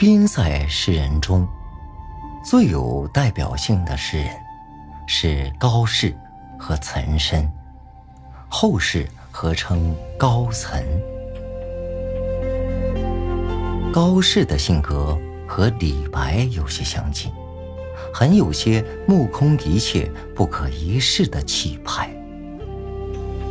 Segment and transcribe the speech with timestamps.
[0.00, 1.46] 边塞诗人中
[2.42, 4.30] 最有代表性的诗人
[5.06, 6.16] 是高适
[6.58, 7.46] 和岑参，
[8.48, 10.82] 后世合称高岑。
[13.92, 17.30] 高适的性格和李白有些相近，
[18.10, 22.10] 很有些目空一切、不可一世的气派。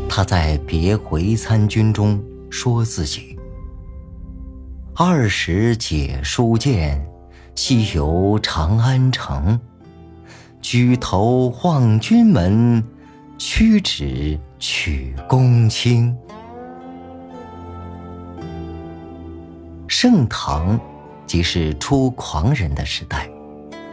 [0.09, 2.19] 他在《别回参军》中
[2.49, 3.38] 说自己。
[5.01, 7.01] 二十解书剑，
[7.55, 9.57] 西游长安城。
[10.61, 12.83] 举头望君门，
[13.37, 16.13] 屈指取公卿。
[19.87, 20.77] 盛唐，
[21.25, 23.29] 即是出狂人的时代，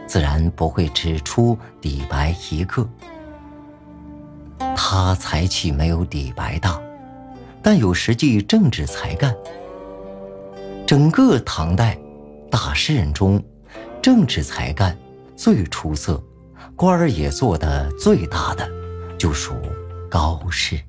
[0.05, 2.85] 自然不会只出李白一个。
[4.75, 6.77] 他才气没有李白大，
[7.61, 9.33] 但有实际政治才干。
[10.87, 11.99] 整个唐代
[12.49, 13.43] 大诗人中，
[14.01, 14.97] 政治才干
[15.35, 16.23] 最出色，
[16.77, 18.65] 官儿也做得最大的，
[19.19, 19.53] 就属
[20.09, 20.81] 高适。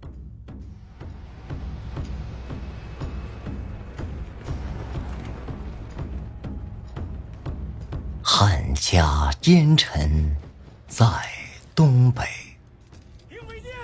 [8.22, 10.36] 汉家奸臣
[10.86, 11.04] 在
[11.74, 12.22] 东北，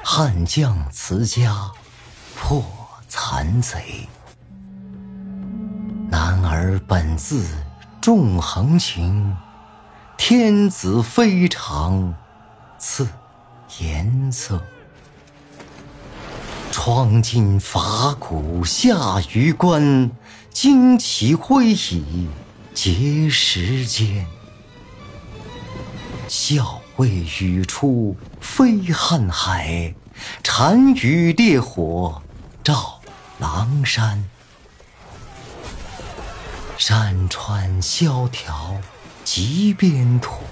[0.05, 1.73] 汉将辞家
[2.37, 2.65] 破
[3.09, 4.09] 残贼。
[6.15, 7.45] 男儿本自
[8.01, 9.37] 重横情，
[10.17, 12.15] 天子非常
[12.79, 13.09] 赐
[13.81, 14.63] 颜色。
[16.71, 20.09] 窗尽法鼓下榆关，
[20.53, 22.29] 旌旗挥以
[22.73, 24.25] 结时间。
[26.29, 27.09] 笑谓
[27.41, 29.93] 语出非瀚海，
[30.45, 32.23] 单于烈火
[32.63, 33.01] 照
[33.41, 34.25] 狼山。
[36.87, 38.77] 山川萧条
[39.25, 40.43] 极边土，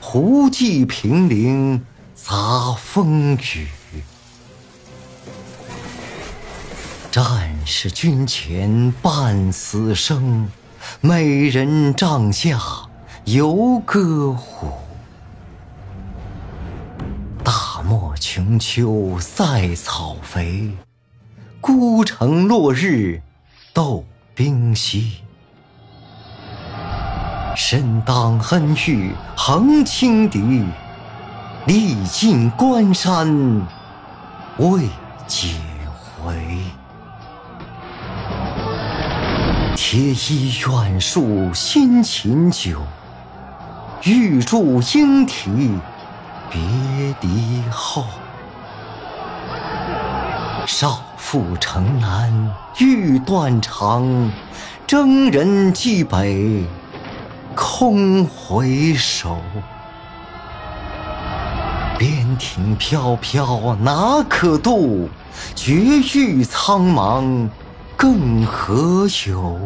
[0.00, 1.84] 胡骑凭陵
[2.14, 3.68] 杂风雨。
[7.10, 10.48] 战士军前半死生，
[11.02, 12.58] 美人帐下
[13.26, 14.72] 犹歌舞。
[17.44, 20.70] 大漠穷秋塞草肥，
[21.60, 23.20] 孤城落日
[23.74, 25.18] 斗兵稀。
[27.56, 30.64] 身当恩遇横轻敌，
[31.66, 33.62] 历尽关山
[34.56, 34.88] 未
[35.28, 35.54] 解
[35.94, 36.34] 回。
[39.76, 42.82] 铁衣远戍辛勤久，
[44.02, 45.70] 玉柱应啼
[46.50, 46.60] 别
[47.20, 48.04] 离后。
[50.66, 54.32] 少妇城南欲断肠，
[54.86, 56.64] 征人蓟北。
[57.76, 59.36] 空回首，
[61.98, 65.08] 边庭飘飘哪可度？
[65.56, 67.48] 绝域苍茫
[67.96, 69.58] 更何有？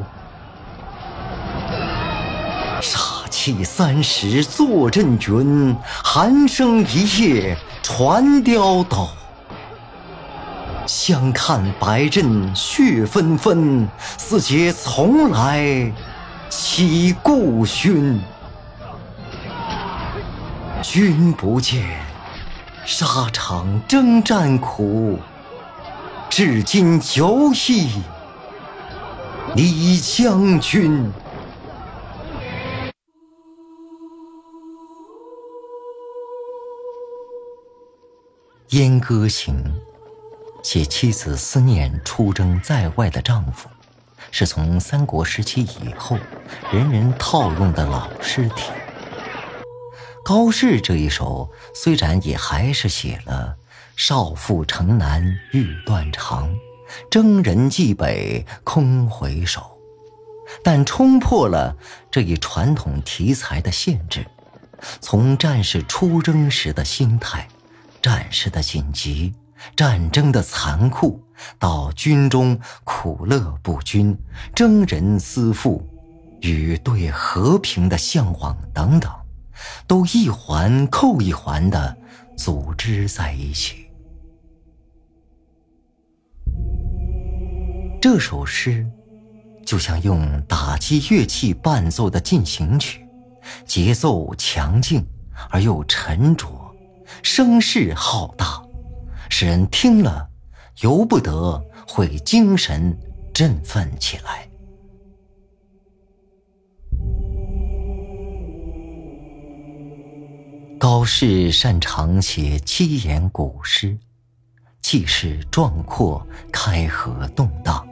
[2.80, 9.06] 杀气三十坐镇云，寒声一夜传刁斗。
[10.86, 15.92] 相看白刃血纷纷，似解从来。
[16.50, 18.20] 起故勋，
[20.82, 22.00] 君不见，
[22.86, 25.18] 沙场征战苦，
[26.30, 28.02] 至今犹忆
[29.54, 31.12] 李将军。
[38.76, 39.54] 《燕歌行》
[40.62, 43.68] 写妻子思念出征在外的丈夫。
[44.30, 46.18] 是从三国时期以后，
[46.72, 48.70] 人人套用的老诗体。
[50.24, 53.56] 高适这一首虽然也还是写了
[53.96, 56.54] “少妇城南欲断肠，
[57.10, 59.78] 征人蓟北空回首”，
[60.62, 61.74] 但冲破了
[62.10, 64.26] 这一传统题材的限制，
[65.00, 67.48] 从战士出征时的心态、
[68.02, 69.34] 战事的紧急、
[69.76, 71.22] 战争的残酷。
[71.56, 74.18] 到军中苦乐不均、
[74.56, 75.88] 征人思妇
[76.40, 79.08] 与对和平的向往等等，
[79.86, 81.96] 都一环扣一环的
[82.36, 83.88] 组织在一起。
[88.00, 88.84] 这首诗
[89.64, 93.06] 就像用打击乐器伴奏的进行曲，
[93.64, 95.06] 节奏强劲
[95.50, 96.48] 而又沉着，
[97.22, 98.60] 声势浩大，
[99.28, 100.28] 使人听了
[100.80, 102.96] 由不得会精神
[103.32, 104.48] 振奋起来。
[110.78, 113.98] 高适擅长写七言古诗
[114.80, 117.86] 气势壮阔开合动荡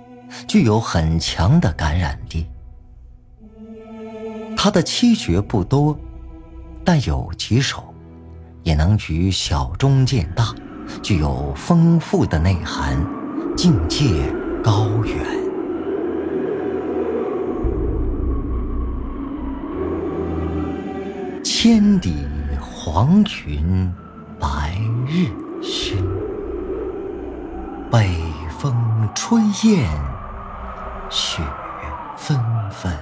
[0.47, 2.47] 具有很强的感染力。
[4.57, 5.99] 他的七绝不多
[6.85, 7.93] 但有几首
[8.63, 10.55] 也能与小中见大。
[11.03, 12.97] 具有丰富的内涵，
[13.57, 14.05] 境界
[14.63, 15.17] 高远。
[21.43, 22.15] 千里
[22.61, 23.93] 黄云
[24.39, 25.29] 白日
[25.63, 25.97] 曛，
[27.91, 28.09] 北
[28.59, 28.75] 风
[29.15, 29.89] 吹雁
[31.11, 31.43] 雪
[32.17, 32.39] 纷
[32.71, 32.93] 纷。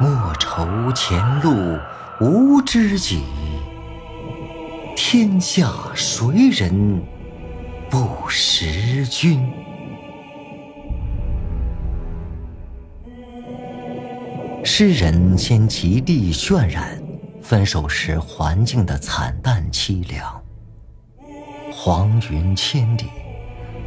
[0.00, 1.78] 莫愁前路
[2.20, 3.24] 无知己，
[5.00, 7.00] 天下谁人
[7.88, 9.40] 不识君？
[14.64, 17.00] 诗人先极力渲染
[17.40, 20.42] 分手时环境的惨淡凄凉，
[21.72, 23.04] 黄云千里，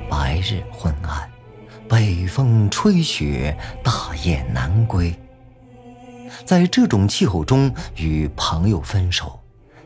[0.09, 1.29] 白日昏暗，
[1.89, 5.13] 北风吹雪，大雁南归。
[6.45, 9.37] 在这种气候中与朋友分手，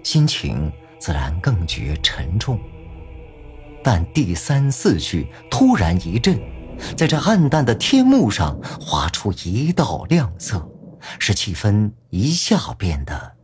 [0.03, 0.71] 心情
[1.05, 2.59] 自然更觉沉重。
[3.83, 6.41] 但第三四句突然一震，
[6.97, 10.67] 在这暗淡的天幕上划出一道亮色，
[11.19, 13.35] 使气氛一下变得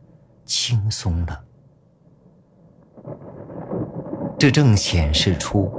[0.44, 1.44] 轻松了。
[4.36, 5.70] 这正显示出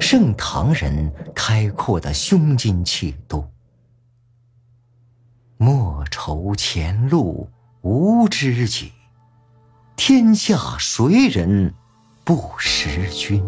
[0.00, 3.44] 盛唐人开阔的胸襟气度。
[5.58, 7.50] 莫愁前路
[7.82, 8.92] 无知己，
[9.98, 11.74] 天下谁人
[12.22, 13.42] 不识君？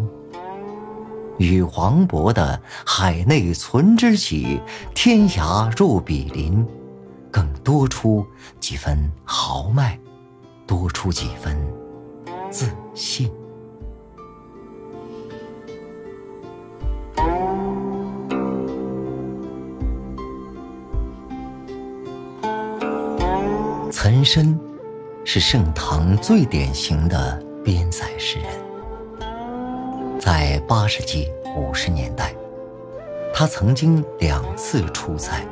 [1.39, 4.59] 与黄渤的“海内存知己，
[4.93, 6.63] 天涯若比邻”
[7.31, 8.25] 更多出
[8.59, 9.97] 几分豪迈，
[10.67, 11.57] 多出几分
[12.51, 13.31] 自信。
[23.89, 24.59] 岑参
[25.23, 28.49] 是盛唐最典型的边塞诗人。
[30.19, 32.33] 在八世纪五十年代，
[33.33, 35.45] 他曾经两次出塞，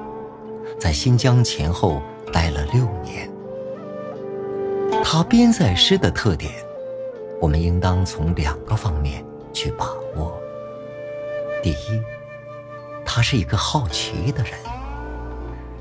[0.80, 2.02] 在新疆前后
[2.33, 3.30] 待了六年。
[5.04, 6.52] 他边塞诗的特点，
[7.40, 9.23] 我们应当从两个方面
[9.54, 9.85] 去把
[10.16, 10.40] 握。
[11.64, 12.02] 第一，
[13.06, 14.54] 他是一个好奇的人，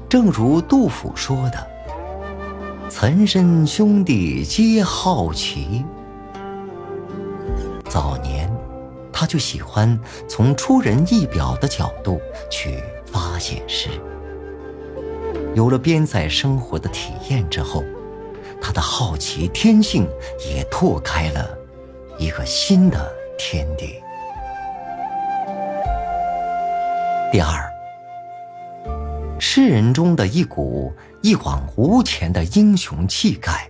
[0.09, 1.78] 正如杜甫说的。
[2.89, 5.85] 岑参兄弟皆好奇。
[7.87, 8.51] 早年，
[9.13, 12.19] 他就喜欢从出人意表的角度
[12.51, 13.91] 去发现诗。
[15.55, 17.85] 有了边塞生活的体验之后，
[18.61, 20.09] 他的好奇天性
[20.49, 21.47] 也拓开了
[22.19, 23.97] 一个新的天地。
[27.31, 27.68] 第二。
[29.51, 33.67] 诗人中的一股一往无前的英雄气概，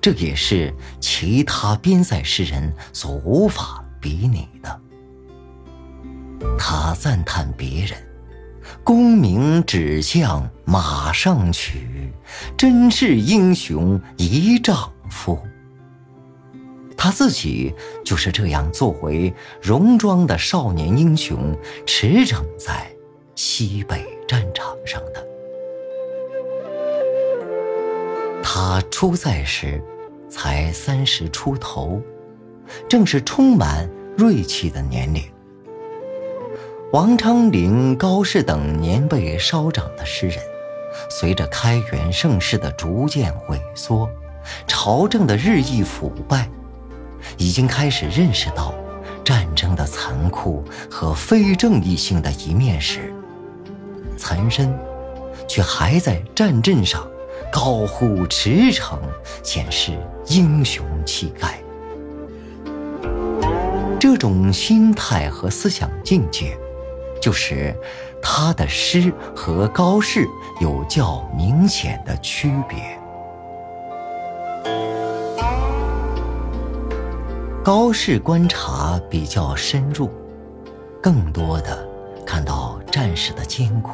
[0.00, 4.80] 这也是其他边塞诗人所无法比拟的。
[6.58, 7.98] 他赞叹别人
[8.82, 12.10] ：“功名只向马上取，
[12.56, 15.38] 真是英雄一丈夫。”
[16.96, 17.74] 他自己
[18.06, 22.90] 就是这样作为戎装的少年英雄驰骋在
[23.34, 24.13] 西北。
[24.26, 25.26] 战场上的
[28.42, 29.82] 他出塞时
[30.28, 32.00] 才三十出头，
[32.88, 35.22] 正是充满锐气的年龄。
[36.92, 40.38] 王昌龄、高适等年辈稍长的诗人，
[41.10, 44.08] 随着开元盛世的逐渐萎缩，
[44.68, 46.48] 朝政的日益腐败，
[47.36, 48.72] 已经开始认识到
[49.24, 53.12] 战争的残酷和非正义性的一面时。
[54.16, 54.76] 残身，
[55.48, 57.06] 却还在战阵上
[57.52, 58.98] 高呼驰骋，
[59.42, 59.92] 显示
[60.26, 61.58] 英雄气概。
[63.98, 66.56] 这种心态和思想境界，
[67.20, 67.74] 就使
[68.22, 70.26] 他的诗和高适
[70.60, 72.78] 有较明显的区别。
[77.64, 80.10] 高适观察比较深入，
[81.02, 81.88] 更多的
[82.26, 83.92] 看到战士的艰苦。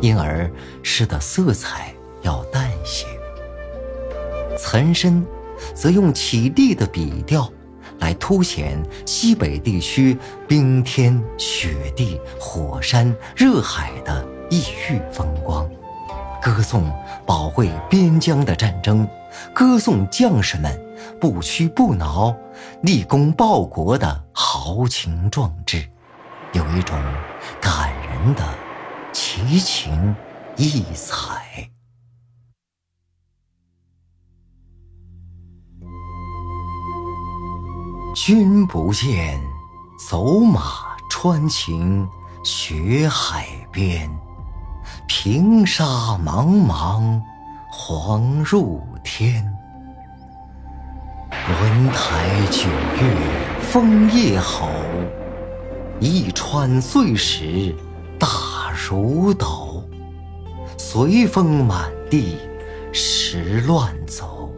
[0.00, 0.50] 因而
[0.82, 3.06] 诗的色彩要淡些。
[4.58, 5.26] 岑参
[5.74, 7.50] 则用绮丽的笔调
[8.00, 15.66] 来凸显西北地区冰天雪地、火山、热海的异域风光，
[16.42, 16.92] 歌颂
[17.24, 19.08] 保卫边疆的战争，
[19.54, 20.78] 歌颂将士们
[21.20, 22.36] 不屈不挠、
[22.82, 25.82] 立功报国的豪情壮志，
[26.52, 27.00] 有一种
[27.60, 28.42] 感人的
[29.12, 30.14] 奇情
[30.56, 31.70] 异彩。
[38.14, 39.40] 君不见，
[40.08, 42.08] 走马穿行
[42.42, 44.10] 雪海边。
[45.06, 45.84] 平沙
[46.24, 47.20] 茫茫，
[47.70, 49.44] 黄入天。
[51.30, 52.68] 轮台九
[53.00, 54.68] 月风夜吼，
[56.00, 57.74] 一川碎石
[58.18, 58.28] 大
[58.88, 59.82] 如斗。
[60.76, 62.36] 随风满地
[62.92, 64.50] 石乱走，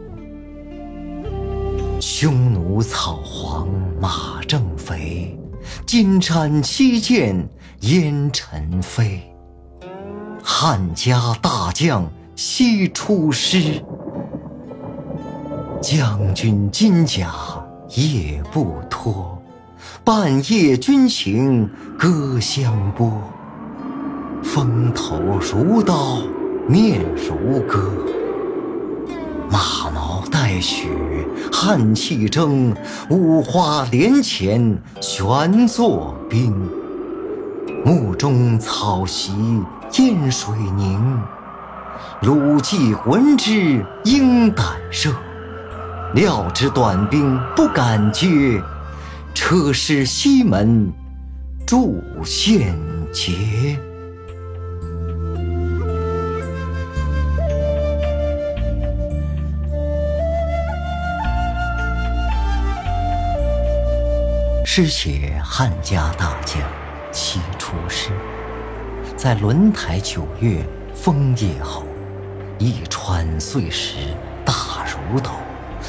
[1.99, 3.67] 匈奴草黄
[3.99, 5.37] 马正肥，
[5.85, 7.47] 金蝉七剑
[7.81, 9.21] 烟尘飞。
[10.43, 13.83] 汉家大将西出师，
[15.81, 17.33] 将军金甲
[17.95, 19.36] 夜不脱，
[20.07, 23.21] 半夜军行歌相拨。
[24.41, 26.19] 风头如刀，
[26.65, 27.91] 面如歌，
[29.51, 30.87] 马毛带雪，
[31.51, 32.73] 汗气蒸，
[33.09, 36.55] 五花连钱旋作冰，
[37.83, 39.33] 幕中草席。
[39.89, 41.19] 滇水凝，
[42.21, 45.11] 鲁骑闻之应胆慑。
[46.13, 48.61] 料知短兵不敢接，
[49.39, 50.91] 车师西门
[51.63, 52.75] 筑陷
[53.13, 53.77] 阱。
[64.65, 66.59] 诗写汉家大将
[67.11, 68.09] 西出师。
[69.15, 70.65] 在轮台九月
[70.95, 71.83] 风夜后，
[72.57, 73.97] 一川碎石
[74.43, 75.29] 大如斗，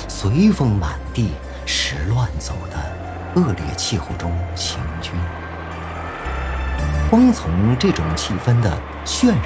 [0.06, 1.30] 随风满地
[1.64, 5.12] 石乱走的恶劣气候中行军。
[7.10, 9.42] 光从这种气氛的渲染，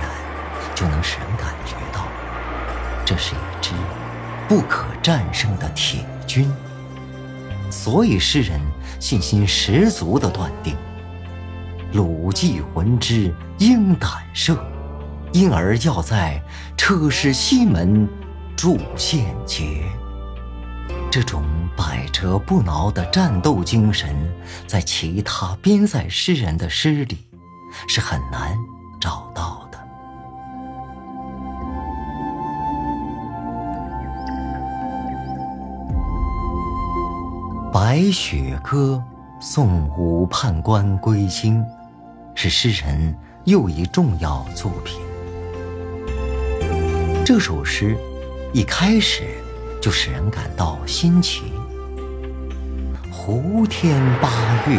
[0.74, 2.06] 就能使人感觉到，
[3.04, 3.70] 这是一支
[4.48, 6.50] 不可战胜的铁军。
[7.70, 8.60] 所以诗人
[8.98, 10.76] 信心十足地断定。
[11.92, 14.58] 鲁骑闻之应胆慑，
[15.32, 16.42] 因而要在
[16.76, 18.08] 车师西门
[18.56, 19.84] 筑陷阱。
[21.12, 21.42] 这种
[21.76, 24.16] 百折不挠的战斗精神，
[24.66, 27.18] 在其他边塞诗人的诗里
[27.86, 28.56] 是很难
[28.98, 29.78] 找到的。
[37.70, 39.04] 《白雪歌
[39.38, 41.60] 送武判官归京》。
[42.34, 43.14] 是诗人
[43.44, 44.98] 又一重要作品。
[47.24, 47.96] 这首诗
[48.54, 49.41] 一开始
[49.82, 51.52] 就使人感到新奇。
[53.10, 54.30] 胡天八
[54.68, 54.78] 月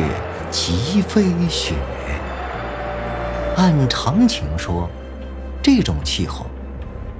[0.50, 1.76] 即飞雪。
[3.58, 4.90] 按常情说，
[5.62, 6.46] 这种气候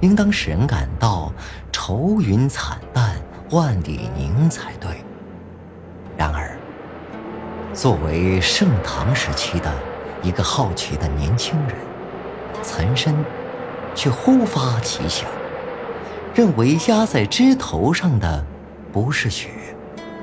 [0.00, 1.30] 应当使人感到
[1.70, 3.14] 愁云惨淡、
[3.50, 4.90] 万里凝才对。
[6.16, 6.58] 然而，
[7.74, 9.70] 作为盛唐时期的。
[10.22, 11.76] 一个好奇的年轻人，
[12.62, 13.14] 岑参，
[13.94, 15.28] 却忽发奇想，
[16.34, 18.44] 认为压在枝头上的
[18.92, 19.48] 不是雪，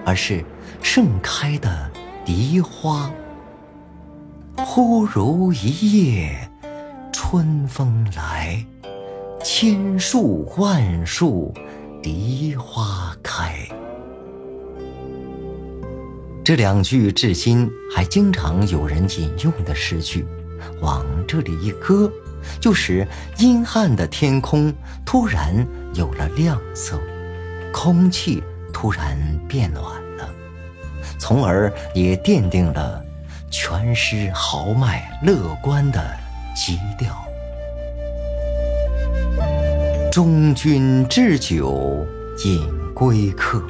[0.06, 0.44] 而是
[0.82, 1.90] 盛开的
[2.26, 3.10] 梨花。
[4.58, 6.52] 忽如一夜
[7.14, 8.62] 春风来，
[9.42, 11.54] 千树万树
[12.04, 13.56] 梨花开。
[16.44, 20.26] 这两句至今还经常有人引用的诗句，
[20.82, 22.12] 往这里一搁，
[22.60, 24.74] 就使阴暗的天空
[25.06, 27.00] 突然有了亮色，
[27.74, 28.44] 空气
[28.74, 29.18] 突然
[29.48, 29.84] 变暖
[30.18, 30.30] 了，
[31.20, 33.04] 从而也奠定了
[33.50, 36.04] 全诗豪迈乐观的
[36.56, 37.16] 基调。
[40.12, 42.06] 中军置酒
[42.44, 43.64] 饮归客。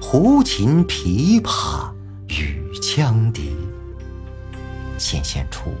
[0.00, 1.90] 胡琴琵琶
[2.28, 3.54] 与羌笛，
[4.98, 5.74] 显现出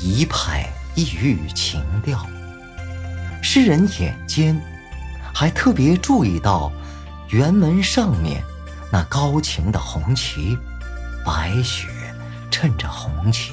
[0.00, 2.24] 一派异域情调。
[3.42, 4.58] 诗人眼尖，
[5.32, 6.70] 还特别注意到
[7.30, 8.42] 辕门上面
[8.90, 10.56] 那高擎的红旗，
[11.24, 11.88] 白雪
[12.50, 13.52] 衬着红旗，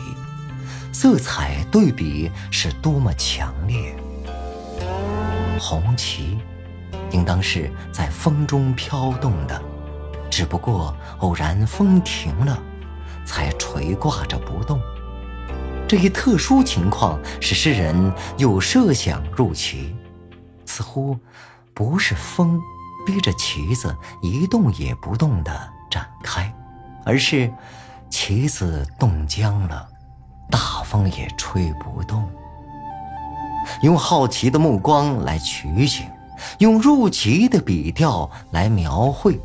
[0.92, 3.96] 色彩对比是多么强烈。
[5.60, 6.38] 红旗
[7.12, 9.62] 应当是在风中飘动的。
[10.30, 12.62] 只不过偶然风停了，
[13.26, 14.80] 才垂挂着不动。
[15.88, 19.96] 这一特殊情况使诗人又设想入棋，
[20.66, 21.18] 似乎
[21.80, 22.62] 不是风
[23.06, 26.54] 逼着旗子一动也不动地展开，
[27.06, 27.50] 而是
[28.10, 29.90] 旗子冻僵了，
[30.52, 32.30] 大风也吹不动。
[33.82, 36.06] 用好奇的目光来取景，
[36.58, 39.40] 用入奇的笔调来描绘，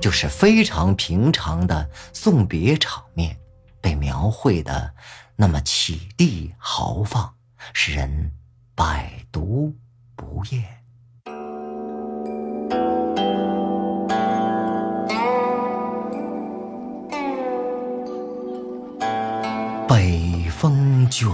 [0.00, 3.36] 就是非常平常的送别场面，
[3.80, 4.94] 被描绘的
[5.34, 7.34] 那么起地豪放，
[7.72, 8.30] 使人
[8.76, 9.74] 百读
[10.14, 10.77] 不厌。
[19.98, 21.28] 北风卷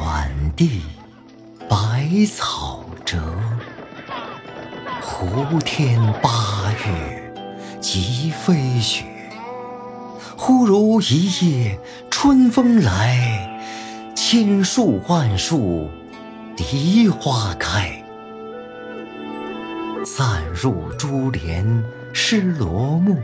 [0.57, 0.81] 地。
[1.69, 3.23] 百草折，
[5.03, 7.33] 胡天八月
[7.79, 9.05] 即飞雪。
[10.35, 11.79] 忽如一夜
[12.11, 13.61] 春风来，
[14.17, 15.91] 千树万树
[16.57, 18.03] 梨花开。
[20.07, 23.19] 散入珠帘湿罗幕，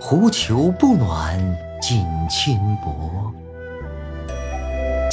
[0.00, 1.38] 狐裘不暖
[1.80, 3.32] 锦衾薄。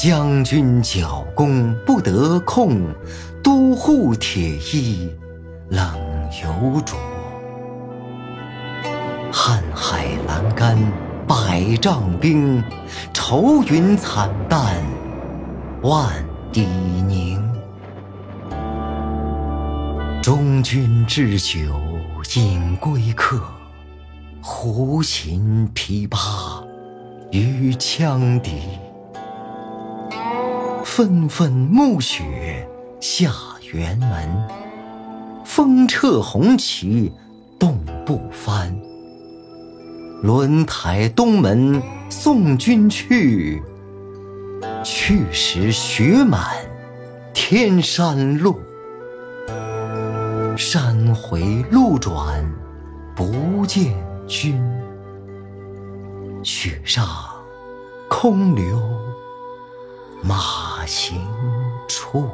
[0.06, 2.94] 将军角弓不得控，
[3.42, 5.10] 都护铁衣
[5.70, 5.88] 冷
[6.44, 6.94] 犹着。
[9.32, 10.78] 瀚海阑干
[11.26, 12.62] 百丈冰，
[13.14, 14.76] 愁云惨淡
[15.84, 16.14] 万
[16.52, 16.66] 里
[17.08, 17.42] 凝。
[20.22, 21.58] 中军置酒
[22.36, 23.42] 饮归客，
[24.42, 26.62] 胡琴琵琶
[27.32, 28.83] 与羌笛。
[30.96, 32.70] 纷纷暮雪
[33.02, 34.48] 下辕门，
[35.44, 37.12] 风掣红旗
[37.58, 38.80] 冻不翻。
[40.22, 43.60] 轮台东门送君去，
[44.84, 46.58] 去时雪满
[47.34, 48.60] 天山路。
[50.56, 52.46] 山回路转
[53.16, 53.96] 不见
[54.28, 54.62] 君，
[56.44, 57.04] 雪上
[58.08, 58.80] 空留
[60.22, 60.73] 马。
[60.86, 61.20] 行
[61.88, 62.30] 处，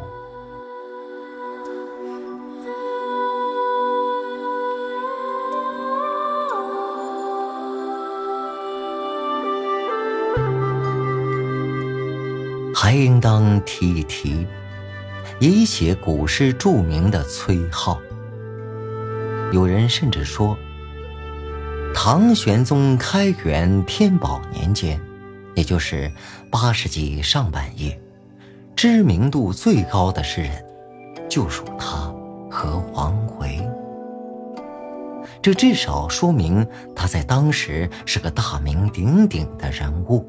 [12.73, 14.47] 还应当提一提，
[15.39, 17.97] 以写古诗著名的崔颢。
[19.51, 20.57] 有人甚至说，
[21.93, 24.99] 唐玄宗开元天宝年间，
[25.55, 26.11] 也就是
[26.49, 27.99] 八世纪上半叶。
[28.81, 30.51] 知名度最高的诗人，
[31.29, 32.09] 就属他
[32.49, 33.59] 和王维。
[35.41, 36.65] 这至少说明
[36.95, 40.25] 他在当时是个大名鼎鼎的人物。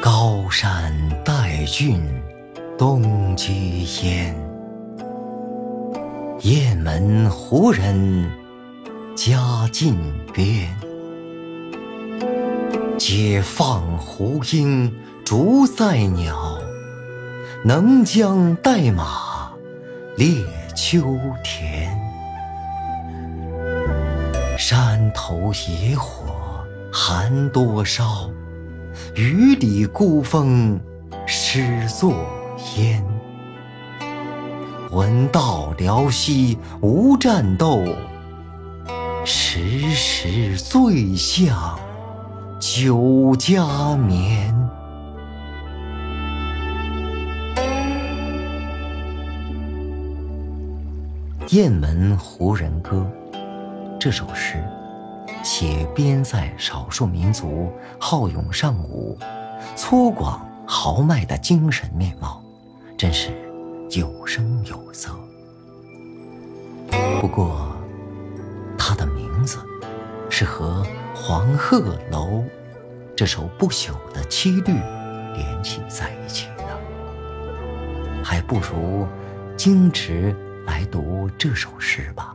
[0.00, 2.00] 高山带峻
[2.78, 3.52] 东居
[4.04, 4.36] 烟，
[6.42, 8.30] 雁门胡人
[9.16, 9.96] 家近
[10.32, 10.72] 边。
[13.00, 16.58] 解放胡鹰逐赛鸟，
[17.64, 19.50] 能将代马
[20.18, 20.44] 猎
[20.76, 21.98] 秋田。
[24.58, 28.30] 山头野火寒多烧，
[29.14, 30.78] 雨里孤峰
[31.26, 32.12] 湿作
[32.76, 33.02] 烟。
[34.90, 37.82] 闻道辽西无战斗，
[39.24, 41.80] 时时醉向。
[42.72, 44.54] 酒家眠。
[51.48, 53.04] 《雁门胡人歌》
[53.98, 54.62] 这首诗，
[55.42, 59.18] 写边塞少数民族好勇尚武、
[59.74, 62.40] 粗犷豪迈的精神面貌，
[62.96, 63.30] 真是
[63.98, 65.10] 有声有色。
[67.20, 67.72] 不过，
[68.78, 69.58] 它的名字
[70.30, 70.86] 是和。
[71.22, 72.38] 《黄鹤楼》
[73.20, 74.72] 这首不朽的七律
[75.34, 79.06] 联系在一起的，还不如
[79.58, 82.34] 径直来读这首诗吧。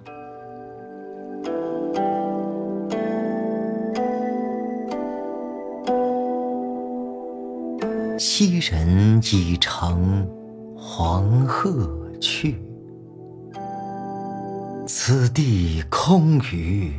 [8.19, 10.29] 昔人已乘
[10.77, 11.89] 黄鹤
[12.21, 12.63] 去，
[14.85, 16.93] 此地空余。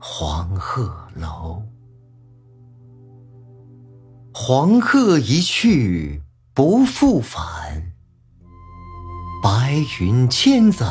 [0.00, 1.62] 黄鹤楼，
[4.36, 6.20] 黄鹤一去
[6.54, 7.92] 不复返，
[9.40, 10.84] 白云千载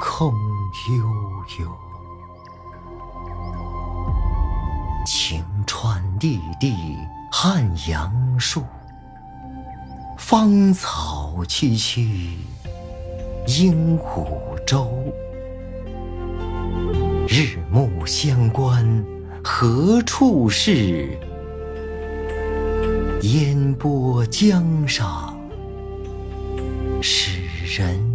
[0.00, 0.32] 空
[0.88, 1.04] 悠
[1.60, 1.70] 悠。
[5.04, 6.96] 晴川历历
[7.30, 8.64] 汉阳树，
[10.16, 12.38] 芳草萋萋
[13.46, 14.24] 鹦鹉
[14.64, 14.90] 洲。
[17.28, 19.04] 日暮乡关
[19.44, 21.18] 何处是？
[23.32, 25.34] 烟波江上
[27.00, 28.13] 使人。